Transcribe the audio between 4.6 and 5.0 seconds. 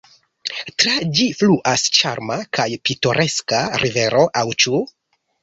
ĉu?